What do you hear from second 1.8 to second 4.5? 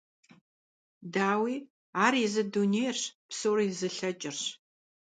ар езы дунейрщ, псори зылъэкӀырщ.